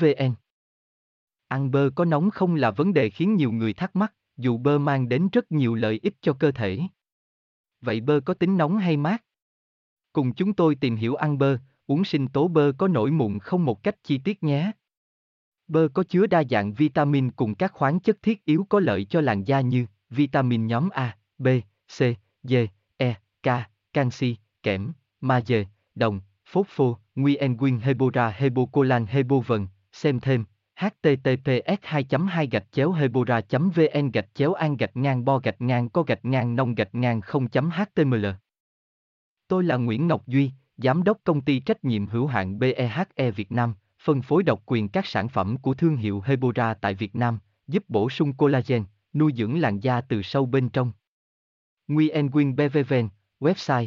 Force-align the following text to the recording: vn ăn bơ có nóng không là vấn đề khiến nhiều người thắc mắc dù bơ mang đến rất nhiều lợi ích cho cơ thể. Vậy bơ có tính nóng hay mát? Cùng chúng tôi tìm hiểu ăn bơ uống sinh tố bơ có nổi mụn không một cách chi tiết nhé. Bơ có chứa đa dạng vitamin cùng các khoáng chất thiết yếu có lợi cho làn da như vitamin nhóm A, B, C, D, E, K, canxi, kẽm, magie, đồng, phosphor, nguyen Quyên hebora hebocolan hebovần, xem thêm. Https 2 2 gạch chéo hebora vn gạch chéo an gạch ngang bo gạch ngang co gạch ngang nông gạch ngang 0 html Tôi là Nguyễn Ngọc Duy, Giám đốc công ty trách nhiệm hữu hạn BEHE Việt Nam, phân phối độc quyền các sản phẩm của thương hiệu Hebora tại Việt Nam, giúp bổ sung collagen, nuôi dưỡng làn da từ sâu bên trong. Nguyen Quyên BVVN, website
vn 0.00 0.34
ăn 1.48 1.70
bơ 1.70 1.90
có 1.94 2.04
nóng 2.04 2.30
không 2.30 2.54
là 2.54 2.70
vấn 2.70 2.94
đề 2.94 3.10
khiến 3.10 3.36
nhiều 3.36 3.52
người 3.52 3.72
thắc 3.72 3.96
mắc 3.96 4.14
dù 4.36 4.58
bơ 4.58 4.78
mang 4.78 5.08
đến 5.08 5.28
rất 5.32 5.52
nhiều 5.52 5.74
lợi 5.74 6.00
ích 6.02 6.14
cho 6.20 6.32
cơ 6.32 6.50
thể. 6.50 6.80
Vậy 7.80 8.00
bơ 8.00 8.20
có 8.20 8.34
tính 8.34 8.56
nóng 8.56 8.78
hay 8.78 8.96
mát? 8.96 9.24
Cùng 10.12 10.34
chúng 10.34 10.52
tôi 10.52 10.74
tìm 10.74 10.96
hiểu 10.96 11.14
ăn 11.14 11.38
bơ 11.38 11.58
uống 11.86 12.04
sinh 12.04 12.28
tố 12.28 12.48
bơ 12.48 12.72
có 12.78 12.88
nổi 12.88 13.10
mụn 13.10 13.38
không 13.38 13.64
một 13.64 13.82
cách 13.82 13.96
chi 14.02 14.18
tiết 14.18 14.42
nhé. 14.42 14.72
Bơ 15.68 15.88
có 15.94 16.02
chứa 16.02 16.26
đa 16.26 16.42
dạng 16.50 16.72
vitamin 16.72 17.30
cùng 17.30 17.54
các 17.54 17.72
khoáng 17.72 18.00
chất 18.00 18.22
thiết 18.22 18.44
yếu 18.44 18.66
có 18.68 18.80
lợi 18.80 19.04
cho 19.04 19.20
làn 19.20 19.44
da 19.44 19.60
như 19.60 19.86
vitamin 20.10 20.66
nhóm 20.66 20.88
A, 20.90 21.18
B, 21.38 21.48
C, 21.98 22.02
D, 22.42 22.54
E, 22.96 23.14
K, 23.42 23.48
canxi, 23.92 24.36
kẽm, 24.62 24.92
magie, 25.20 25.64
đồng, 25.94 26.20
phosphor, 26.46 26.96
nguyen 27.18 27.56
Quyên 27.56 27.78
hebora 27.78 28.28
hebocolan 28.28 29.06
hebovần, 29.06 29.66
xem 29.92 30.20
thêm. 30.20 30.44
Https 30.76 31.78
2 31.82 32.04
2 32.28 32.46
gạch 32.46 32.66
chéo 32.72 32.92
hebora 32.92 33.40
vn 33.50 34.10
gạch 34.10 34.34
chéo 34.34 34.52
an 34.52 34.76
gạch 34.76 34.96
ngang 34.96 35.24
bo 35.24 35.38
gạch 35.38 35.60
ngang 35.60 35.88
co 35.88 36.02
gạch 36.02 36.24
ngang 36.24 36.56
nông 36.56 36.74
gạch 36.74 36.94
ngang 36.94 37.20
0 37.20 37.46
html 37.52 38.26
Tôi 39.48 39.64
là 39.64 39.76
Nguyễn 39.76 40.06
Ngọc 40.06 40.26
Duy, 40.26 40.50
Giám 40.76 41.04
đốc 41.04 41.18
công 41.24 41.40
ty 41.40 41.60
trách 41.60 41.84
nhiệm 41.84 42.06
hữu 42.06 42.26
hạn 42.26 42.58
BEHE 42.58 43.30
Việt 43.36 43.52
Nam, 43.52 43.74
phân 44.00 44.22
phối 44.22 44.42
độc 44.42 44.62
quyền 44.66 44.88
các 44.88 45.06
sản 45.06 45.28
phẩm 45.28 45.56
của 45.56 45.74
thương 45.74 45.96
hiệu 45.96 46.22
Hebora 46.26 46.74
tại 46.74 46.94
Việt 46.94 47.16
Nam, 47.16 47.38
giúp 47.66 47.84
bổ 47.88 48.10
sung 48.10 48.32
collagen, 48.32 48.84
nuôi 49.14 49.32
dưỡng 49.36 49.60
làn 49.60 49.80
da 49.80 50.00
từ 50.00 50.22
sâu 50.22 50.46
bên 50.46 50.68
trong. 50.68 50.92
Nguyen 51.88 52.30
Quyên 52.30 52.56
BVVN, 52.56 53.08
website 53.40 53.86